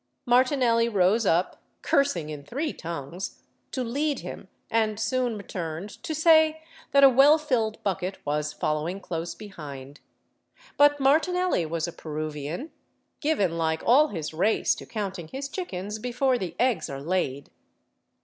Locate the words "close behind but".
8.99-10.99